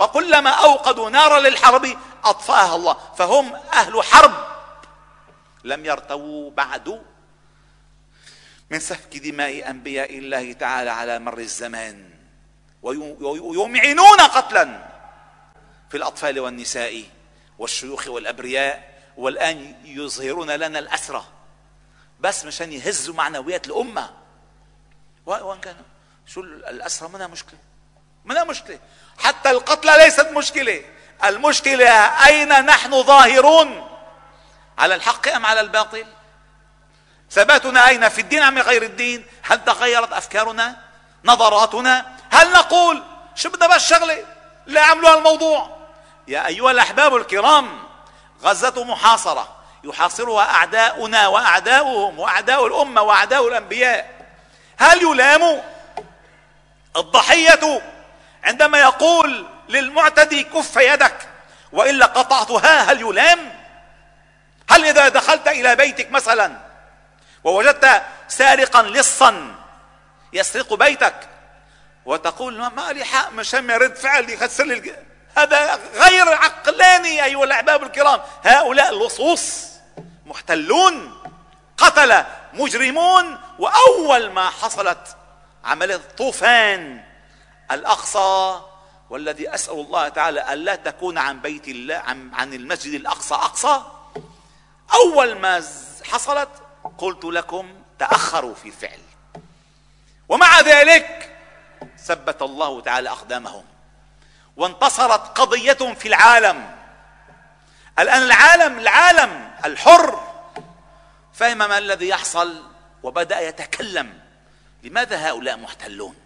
وكلما 0.00 0.50
أوقدوا 0.50 1.10
نارا 1.10 1.40
للحرب 1.40 1.96
أطفأها 2.24 2.76
الله. 2.76 2.96
فهم 3.18 3.54
أهل 3.54 4.02
حرب. 4.02 4.32
لم 5.64 5.84
يرتووا 5.84 6.50
بعد 6.50 7.02
من 8.70 8.80
سفك 8.80 9.16
دماء 9.16 9.70
أنبياء 9.70 10.18
الله 10.18 10.52
تعالى 10.52 10.90
على 10.90 11.18
مر 11.18 11.38
الزمان. 11.38 12.10
ويمعنون 12.82 14.20
قتلا 14.20 14.90
في 15.90 15.96
الأطفال 15.96 16.40
والنساء 16.40 17.04
والشيوخ 17.58 18.08
والأبرياء 18.08 18.94
والآن 19.16 19.74
يظهرون 19.84 20.50
لنا 20.50 20.78
الأسرة 20.78 21.28
بس 22.20 22.44
مشان 22.44 22.72
يهزوا 22.72 23.14
معنويات 23.14 23.66
الأمة. 23.66 24.10
وإن 25.26 25.60
كان 25.60 25.76
شو 26.26 26.40
الأسرة 26.40 27.08
منها 27.08 27.26
مشكلة؟ 27.26 27.58
منها 28.24 28.44
مشكلة. 28.44 28.78
حتى 29.18 29.50
القتلى 29.50 29.96
ليست 29.98 30.28
مشكلة. 30.36 30.84
المشكلة 31.24 31.88
أين 32.26 32.66
نحن 32.66 33.02
ظاهرون؟ 33.02 33.88
على 34.78 34.94
الحق 34.94 35.28
أم 35.28 35.46
على 35.46 35.60
الباطل؟ 35.60 36.06
ثباتنا 37.30 37.88
أين 37.88 38.08
في 38.08 38.20
الدين 38.20 38.42
أم 38.42 38.58
غير 38.58 38.82
الدين؟ 38.82 39.24
هل 39.42 39.64
تغيرت 39.64 40.12
أفكارنا؟ 40.12 40.76
نظراتنا؟ 41.24 42.06
هل 42.30 42.52
نقول 42.52 43.02
شو 43.34 43.50
بدنا 43.50 43.66
بس 43.66 43.88
شغلة؟ 43.88 44.24
لا 44.66 44.80
عملوا 44.80 45.18
الموضوع 45.18 45.76
يا 46.28 46.46
أيها 46.46 46.70
الأحباب 46.70 47.16
الكرام 47.16 47.84
غزة 48.42 48.84
محاصرة 48.84 49.56
يحاصرها 49.84 50.44
أعداؤنا 50.44 51.26
وأعداؤهم 51.26 52.18
وأعداء 52.18 52.66
الأمة 52.66 53.02
وأعداء 53.02 53.48
الأنبياء. 53.48 54.10
هل 54.78 55.02
يلام؟ 55.02 55.62
الضحية 56.96 57.82
عندما 58.44 58.78
يقول 58.78 59.46
للمعتدي 59.68 60.44
كف 60.44 60.76
يدك 60.76 61.28
وإلا 61.72 62.06
قطعتها 62.06 62.92
هل 62.92 63.00
يلام؟ 63.00 63.52
هل 64.70 64.84
إذا 64.84 65.08
دخلت 65.08 65.48
إلى 65.48 65.76
بيتك 65.76 66.10
مثلا 66.10 66.63
ووجدت 67.44 68.02
سارقا 68.28 68.82
لصا 68.82 69.54
يسرق 70.32 70.74
بيتك. 70.74 71.28
وتقول 72.04 72.58
ما 72.58 72.92
لي 72.92 73.04
حق 73.04 73.32
مشان 73.32 73.70
رد 73.70 73.96
فعل 73.96 74.30
يخسر 74.30 74.64
لي 74.64 74.96
هذا 75.36 75.80
غير 75.94 76.28
عقلاني 76.28 77.24
أيها 77.24 77.44
الأحباب 77.44 77.82
الكرام. 77.82 78.20
هؤلاء 78.44 78.90
اللصوص 78.90 79.64
محتلون 80.26 81.22
قتل 81.76 82.24
مجرمون. 82.52 83.38
وأول 83.58 84.30
ما 84.30 84.50
حصلت 84.50 85.16
عملية 85.64 86.00
طوفان 86.16 87.04
الأقصى 87.70 88.60
والذي 89.10 89.54
أسأل 89.54 89.74
الله 89.74 90.08
تعالى 90.08 90.52
ألا 90.52 90.76
تكون 90.76 91.18
عن 91.18 91.40
بيت 91.40 91.68
الله 91.68 91.94
عن, 92.34 92.52
المسجد 92.54 92.94
الأقصى 92.94 93.34
أقصى 93.34 93.82
أول 94.94 95.34
ما 95.34 95.62
حصلت 96.04 96.48
قلت 96.98 97.24
لكم 97.24 97.74
تأخروا 97.98 98.54
في 98.54 98.68
الفعل 98.68 99.00
ومع 100.28 100.60
ذلك 100.60 101.36
ثبت 101.98 102.42
الله 102.42 102.80
تعالى 102.80 103.10
أقدامهم 103.10 103.64
وانتصرت 104.56 105.38
قضيتهم 105.38 105.94
في 105.94 106.08
العالم. 106.08 106.76
الآن 107.98 108.22
العالم 108.22 108.78
العالم 108.78 109.54
الحر. 109.64 110.34
فهم 111.34 111.58
ما 111.58 111.78
الذي 111.78 112.08
يحصل؟ 112.08 112.62
وبدأ 113.02 113.40
يتكلم. 113.40 114.20
لماذا 114.82 115.28
هؤلاء 115.28 115.56
محتلون؟ 115.56 116.16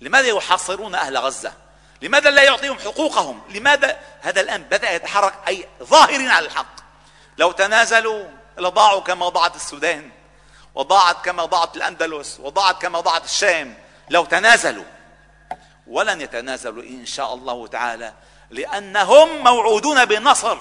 لماذا 0.00 0.28
يحاصرون 0.28 0.94
أهل 0.94 1.18
غزة؟ 1.18 1.52
لماذا 2.02 2.30
لا 2.30 2.42
يعطيهم 2.42 2.78
حقوقهم؟ 2.78 3.42
لماذا؟ 3.48 4.00
هذا 4.20 4.40
الآن 4.40 4.62
بدأ 4.62 4.90
يتحرك 4.90 5.34
أي 5.48 5.68
ظاهرين 5.82 6.30
على 6.30 6.46
الحق. 6.46 6.76
لو 7.38 7.52
تنازلوا 7.52 8.24
لضاعوا 8.58 9.00
كما 9.00 9.28
ضاعت 9.28 9.56
السودان 9.56 10.10
وضاعت 10.74 11.24
كما 11.24 11.44
ضاعت 11.44 11.76
الأندلس 11.76 12.40
وضاعت 12.40 12.82
كما 12.82 13.00
ضاعت 13.00 13.24
الشام 13.24 13.74
لو 14.10 14.24
تنازلوا 14.24 14.84
ولن 15.86 16.20
يتنازلوا 16.20 16.82
إن 16.82 17.06
شاء 17.06 17.34
الله 17.34 17.66
تعالى 17.66 18.12
لأنهم 18.50 19.44
موعودون 19.44 20.04
بالنصر 20.04 20.58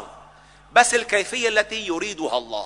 بس 0.71 0.95
الكيفية 0.95 1.49
التي 1.49 1.87
يريدها 1.87 2.37
الله. 2.37 2.65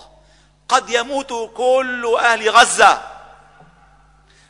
قد 0.69 0.89
يموت 0.89 1.53
كل 1.57 2.17
أهل 2.19 2.49
غزة 2.49 3.01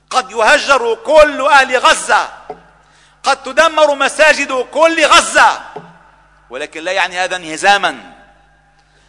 قد 0.09 0.31
يهجر 0.31 0.95
كل 0.95 1.41
أهل 1.41 1.77
غزة 1.77 2.29
قد 3.23 3.43
تدمر 3.43 3.95
مساجد 3.95 4.53
كل 4.53 5.05
غزة 5.05 5.61
ولكن 6.49 6.83
لا 6.83 6.91
يعني 6.91 7.19
هذا 7.19 7.35
انهزاما. 7.35 8.14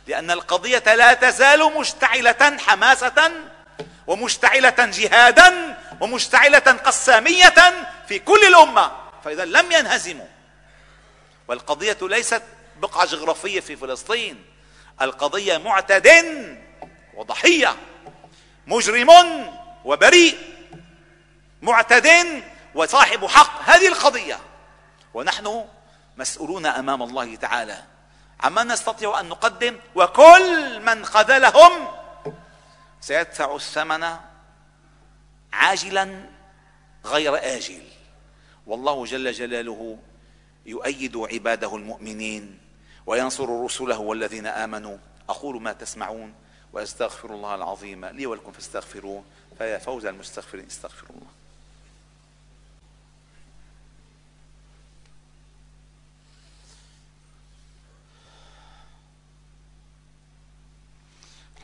لأن 0.07 0.31
القضية 0.31 0.95
لا 0.95 1.15
تزال 1.15 1.79
مشتعلة 1.79 2.57
حماسة 2.59 3.33
ومشتعلة 4.07 4.75
جهادا 4.79 5.79
ومشتعلة 6.01 6.59
قسامية 6.59 7.89
في 8.09 8.19
كل 8.19 8.41
الأمة 8.49 8.93
فإذا 9.25 9.45
لم 9.45 9.73
ينهزموا. 9.73 10.27
والقضية 11.49 11.99
ليست 12.03 12.43
بقعة 12.77 13.07
جغرافية 13.07 13.61
في 13.61 13.77
فلسطين 13.77 14.45
القضية 15.03 15.59
معتد 15.59 16.09
وضحية 17.15 17.77
مجرم 18.67 19.11
وبريء 19.85 20.39
معتد 21.63 22.09
وصاحب 22.75 23.27
حق. 23.27 23.71
هذه 23.71 23.89
القضية 23.89 24.39
ونحن 25.15 25.65
مسؤولون 26.17 26.67
أمام 26.67 27.03
الله 27.03 27.37
تعالى. 27.37 27.96
عما 28.41 28.65
نستطيع 28.65 29.21
أن 29.21 29.29
نقدم 29.29 29.77
وكل 29.95 30.81
من 30.81 31.05
خذلهم 31.05 31.89
سيدفع 33.01 33.55
الثمن 33.57 34.17
عاجلا 35.53 36.25
غير 37.05 37.57
آجل. 37.57 37.83
والله 38.67 39.05
جل 39.05 39.33
جلاله 39.33 39.99
يؤيد 40.67 41.17
عباده 41.17 41.77
المؤمنين 41.77 42.59
وينصر 43.07 43.65
رسله 43.65 43.99
والذين 43.99 44.47
آمنوا. 44.47 44.97
أقول 45.29 45.63
ما 45.63 45.73
تسمعون 45.73 46.35
وأستغفر 46.73 47.31
الله 47.31 47.55
العظيم 47.55 48.05
لي 48.05 48.27
ولكم 48.27 48.53
فاستغفروه 48.53 49.25
فيا 49.59 49.79
فوز 49.79 50.07
المستغفرين 50.07 50.67
استغفروا 50.67 51.17
الله. 51.17 51.31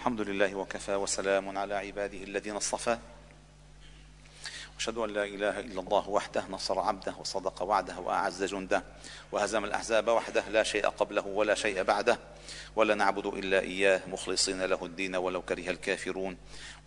الحمد 0.03 0.21
لله 0.21 0.55
وكفى 0.55 0.95
وسلام 0.95 1.59
على 1.59 1.75
عباده 1.75 2.19
الذين 2.23 2.57
اصطفى. 2.57 2.99
أشهد 4.83 4.99
أن 4.99 5.11
لا 5.11 5.25
إله 5.25 5.61
إلا 5.61 5.81
الله 5.81 6.09
وحده 6.09 6.45
نصر 6.51 6.79
عبده 6.79 7.14
وصدق 7.21 7.62
وعده 7.62 7.99
وأعز 7.99 8.45
جنده 8.45 8.85
وهزم 9.33 9.64
الأحزاب 9.64 10.09
وحده 10.09 10.49
لا 10.49 10.62
شيء 10.62 10.87
قبله 10.87 11.27
ولا 11.27 11.55
شيء 11.55 11.83
بعده 11.83 12.18
ولا 12.77 12.95
نعبد 12.95 13.27
إلا 13.27 13.61
إياه 13.61 14.01
مخلصين 14.07 14.62
له 14.62 14.85
الدين 14.85 15.16
ولو 15.16 15.42
كره 15.42 15.71
الكافرون. 15.71 16.37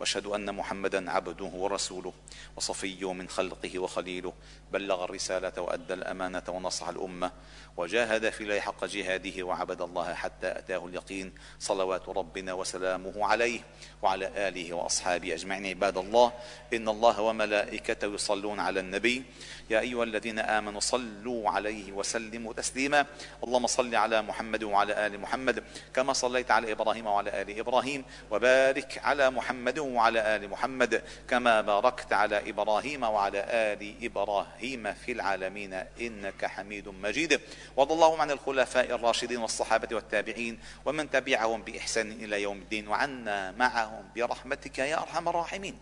وأشهد 0.00 0.26
أن 0.26 0.54
محمدا 0.54 1.10
عبده 1.10 1.44
ورسوله 1.44 2.12
وصفيه 2.56 3.12
من 3.12 3.28
خلقه 3.28 3.78
وخليله 3.78 4.32
بلغ 4.72 5.04
الرسالة 5.04 5.52
وأدى 5.58 5.94
الأمانة 5.94 6.42
ونصح 6.48 6.88
الأمة 6.88 7.32
وجاهد 7.76 8.30
في 8.30 8.40
الله 8.44 8.60
حق 8.60 8.84
جهاده 8.84 9.42
وعبد 9.42 9.82
الله 9.82 10.14
حتى 10.14 10.58
أتاه 10.58 10.86
اليقين. 10.86 11.32
صلوات 11.58 12.08
ربنا 12.08 12.52
وسلامه 12.52 13.26
عليه 13.26 13.60
وعلى 14.02 14.48
آله 14.48 14.72
وأصحابه 14.72 15.34
أجمعين. 15.34 15.66
عباد 15.66 15.98
الله 15.98 16.32
إن 16.72 16.88
الله 16.88 17.20
وملائكته 17.20 17.85
يصلون 18.02 18.60
على 18.60 18.80
النبي. 18.80 19.22
يا 19.70 19.80
أيها 19.80 20.04
الذين 20.04 20.38
آمنوا 20.38 20.80
صلوا 20.80 21.50
عليه 21.50 21.92
وسلموا 21.92 22.52
تسليما. 22.52 23.06
اللهم 23.44 23.66
صل 23.66 23.94
على 23.94 24.22
محمد 24.22 24.64
وعلى 24.64 25.06
آل 25.06 25.20
محمد 25.20 25.64
كما 25.94 26.12
صليت 26.12 26.50
على 26.50 26.72
إبراهيم 26.72 27.06
وعلى 27.06 27.42
آل 27.42 27.58
إبراهيم 27.58 28.04
وبارك 28.30 29.00
على 29.04 29.30
محمد 29.30 29.78
وعلى 29.78 30.36
آل 30.36 30.48
محمد 30.50 31.02
كما 31.28 31.60
باركت 31.60 32.12
على 32.12 32.50
إبراهيم 32.50 33.02
وعلى 33.02 33.46
آل 33.50 33.94
إبراهيم 34.02 34.92
في 34.92 35.12
العالمين 35.12 35.74
إنك 36.00 36.44
حميد 36.44 36.88
مجيد. 36.88 37.40
وارض 37.76 37.92
اللهم 37.92 38.20
عن 38.20 38.30
الخلفاء 38.30 38.94
الراشدين 38.94 39.38
والصحابة 39.38 39.96
والتابعين 39.96 40.58
ومن 40.84 41.10
تبعهم 41.10 41.62
بإحسان 41.62 42.12
إلى 42.12 42.42
يوم 42.42 42.58
الدين 42.58 42.88
وعنا 42.88 43.50
معهم 43.50 44.04
برحمتك 44.16 44.78
يا 44.78 45.02
أرحم 45.02 45.28
الراحمين. 45.28 45.78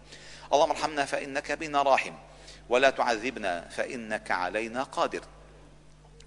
اللهم 0.52 0.70
ارحمنا 0.70 1.04
فإنك 1.04 1.52
بنا 1.52 1.83
راحم. 1.83 2.14
ولا 2.68 2.90
تعذبنا 2.90 3.68
فإنك 3.70 4.30
علينا 4.30 4.83
قادر. 4.83 5.20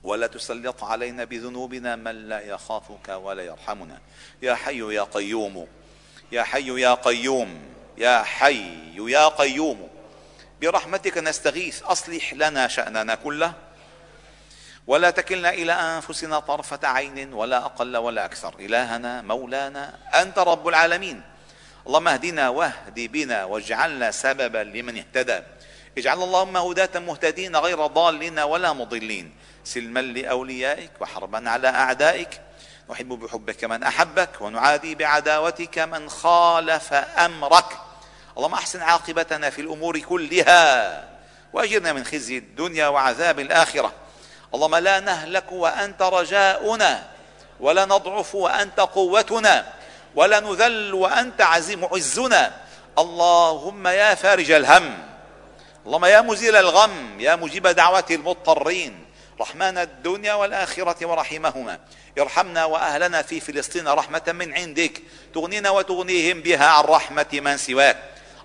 ولا 0.03 0.27
تسلط 0.27 0.83
علينا 0.83 1.23
بذنوبنا 1.23 1.95
من 1.95 2.29
لا 2.29 2.39
يخافك 2.39 3.09
ولا 3.09 3.43
يرحمنا. 3.43 3.99
يا 4.41 4.55
حي 4.55 4.93
يا 4.95 5.01
قيوم. 5.01 5.67
يا 6.31 6.43
حي 6.43 6.81
يا 6.81 6.93
قيوم. 6.93 7.59
يا 7.97 8.23
حي 8.23 8.95
يا 8.95 9.27
قيوم. 9.27 9.89
برحمتك 10.61 11.17
نستغيث. 11.17 11.83
أصلح 11.83 12.33
لنا 12.33 12.67
شأننا 12.67 13.15
كله. 13.15 13.53
ولا 14.87 15.09
تكلنا 15.09 15.49
إلى 15.49 15.71
أنفسنا 15.71 16.39
طرفة 16.39 16.87
عين 16.87 17.33
ولا 17.33 17.57
أقل 17.57 17.97
ولا 17.97 18.25
أكثر. 18.25 18.55
إلهنا 18.59 19.21
مولانا 19.21 19.99
أنت 20.21 20.39
رب 20.39 20.67
العالمين. 20.67 21.21
اللهم 21.87 22.07
اهدنا 22.07 22.49
واهد 22.49 22.99
بنا 22.99 23.43
واجعلنا 23.43 24.11
سببا 24.11 24.57
لمن 24.57 24.97
اهتدى. 24.97 25.41
اجعل 25.97 26.23
اللهم 26.23 26.57
هداة 26.57 26.99
مهتدين 26.99 27.55
غير 27.55 27.85
ضالين 27.85 28.39
ولا 28.39 28.73
مضلين. 28.73 29.35
سلما 29.63 29.99
لأوليائك 29.99 30.91
وحربا 30.99 31.49
على 31.49 31.67
أعدائك. 31.67 32.41
نحب 32.89 33.09
بحبك 33.09 33.63
من 33.63 33.83
أحبك 33.83 34.41
ونعادي 34.41 34.95
بعداوتك 34.95 35.79
من 35.79 36.09
خالف 36.09 36.93
أمرك. 36.93 37.77
اللهم 38.37 38.53
أحسن 38.53 38.81
عاقبتنا 38.81 39.49
في 39.49 39.61
الأمور 39.61 39.99
كلها 39.99 41.03
وأجرنا 41.53 41.93
من 41.93 42.03
خزي 42.03 42.37
الدنيا 42.37 42.87
وعذاب 42.87 43.39
الآخرة. 43.39 43.93
اللهم 44.53 44.75
لا 44.75 44.99
نهلك 44.99 45.51
وأنت 45.51 46.01
رجاؤنا 46.01 47.09
ولا 47.59 47.85
نضعف 47.85 48.35
وأنت 48.35 48.79
قوتنا. 48.79 49.76
ولا 50.17 50.39
نذل 50.39 50.93
وأنت 50.93 51.41
عزيم 51.41 51.85
عزنا 51.85 52.51
اللهم 52.99 53.87
يا 53.87 54.15
فارج 54.15 54.51
الهم. 54.51 54.97
اللهم 55.85 56.05
يا 56.05 56.21
مزيل 56.21 56.55
الغم. 56.55 57.19
يا 57.19 57.35
مجيب 57.35 57.67
دعوة 57.67 58.05
المضطرين. 58.11 59.05
رحمن 59.39 59.77
الدنيا 59.77 60.33
والآخرة 60.33 61.05
ورحمهما. 61.05 61.79
ارحمنا 62.19 62.65
وأهلنا 62.65 63.21
في 63.21 63.39
فلسطين 63.39 63.87
رحمة 63.87 64.21
من 64.27 64.53
عندك. 64.53 65.01
تغنينا 65.33 65.69
وتغنيهم 65.69 66.41
بها 66.41 66.65
عن 66.65 66.83
رحمة 66.83 67.31
من 67.33 67.57
سواك. 67.57 67.97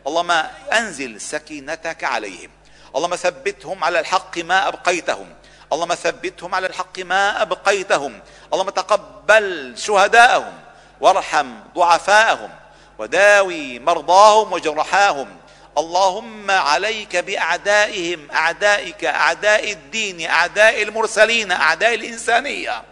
اللهم 0.07 0.31
أنزل 0.73 1.21
سكينتك 1.21 2.05
عليهم. 2.05 2.51
اللهم 2.97 3.17
ثبتهم 3.17 3.85
على 3.85 4.01
الحق 4.01 4.39
ما 4.39 4.69
أبقيتهم. 4.69 5.35
اللهم 5.73 5.95
ثبتهم 5.95 6.55
على 6.55 6.67
الحق 6.67 6.99
ما 6.99 7.43
أبقيتهم. 7.43 8.21
اللهم 8.53 8.71
تقبل 8.71 9.75
شهداءهم. 9.77 10.62
وارحم 11.03 11.55
ضعفاءهم 11.75 12.51
وداوي 12.99 13.79
مرضاهم 13.79 14.53
وجرحاهم. 14.53 15.37
اللهم 15.79 16.51
عليك 16.51 17.17
بأعدائهم 17.17 18.31
أعدائك 18.31 19.05
أعداء 19.05 19.73
الدين 19.73 20.31
أعداء 20.31 20.83
المرسلين 20.83 21.53
أعداء 21.53 21.95
الإنسانية. 21.95 22.83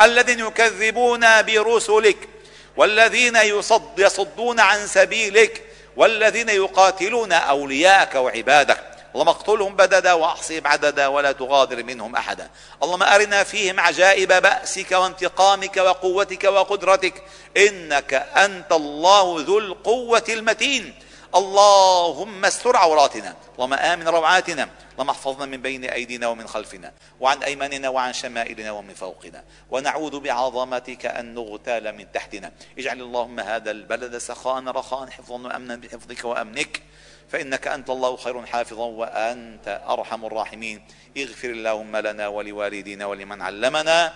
الذين 0.00 0.40
يكذبون 0.40 1.42
برسلك 1.42 2.28
والذين 2.76 3.36
يصد 3.36 3.98
يصدون 3.98 4.60
عن 4.60 4.86
سبيلك 4.86 5.62
والذين 5.96 6.48
يقاتلون 6.48 7.32
أولياءك 7.32 8.14
وعبادك. 8.14 8.93
اللهم 9.14 9.28
اقتلهم 9.28 9.76
بددا 9.76 10.12
واحصهم 10.12 10.66
عددا 10.66 11.06
ولا 11.06 11.32
تغادر 11.32 11.84
منهم 11.84 12.16
أحدا. 12.16 12.50
اللهم 12.82 13.02
أرنا 13.02 13.44
فيهم 13.44 13.80
عجائب 13.80 14.28
بأسك 14.28 14.92
وانتقامك 14.92 15.76
وقوتك 15.76 16.44
وقدرتك. 16.44 17.22
إنك 17.56 18.14
أنت 18.14 18.72
الله 18.72 19.44
ذو 19.46 19.58
القوة 19.58 20.24
المتين. 20.28 20.94
اللهم 21.34 22.44
استر 22.44 22.76
عوراتنا. 22.76 23.36
اللهم 23.54 23.74
آمن 23.74 24.08
روعاتنا. 24.08 24.68
اللهم 24.92 25.10
احفظنا 25.10 25.46
من 25.46 25.62
بين 25.62 25.84
أيدينا 25.84 26.26
ومن 26.28 26.46
خلفنا. 26.46 26.92
وعن 27.20 27.42
أيماننا 27.42 27.88
وعن 27.88 28.12
شمائلنا 28.12 28.70
ومن 28.70 28.94
فوقنا. 28.94 29.44
ونعوذ 29.70 30.20
بعظمتك 30.20 31.06
أن 31.06 31.34
نغتال 31.34 31.96
من 31.96 32.12
تحتنا. 32.12 32.52
اجعل 32.78 33.00
اللهم 33.00 33.40
هذا 33.40 33.70
البلد 33.70 34.18
سخاء 34.18 34.64
رخاء. 34.64 35.10
حفظا 35.10 35.34
وامنا 35.34 35.76
بحفظك 35.76 36.24
وأمنك. 36.24 36.82
فإنك 37.28 37.66
أنت 37.68 37.90
الله 37.90 38.16
خير 38.16 38.46
حافظا 38.46 38.84
وأنت 38.86 39.80
أرحم 39.88 40.24
الراحمين. 40.24 40.82
اغفر 41.18 41.50
اللهم 41.50 41.96
لنا 41.96 42.28
ولوالدينا 42.28 43.06
ولمن 43.06 43.42
علمنا 43.42 44.12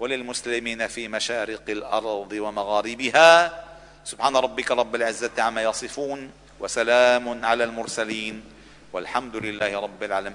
وللمسلمين 0.00 0.86
في 0.86 1.08
مشارق 1.08 1.62
الأرض 1.68 2.32
ومغاربها. 2.32 3.64
سبحان 4.04 4.36
ربك 4.36 4.70
رب 4.70 4.94
العزة 4.94 5.42
عما 5.42 5.62
يصفون 5.62 6.30
وسلام 6.60 7.44
على 7.44 7.64
المرسلين. 7.64 8.44
والحمد 8.92 9.36
لله 9.36 9.80
رب 9.80 10.02
العالمين. 10.02 10.32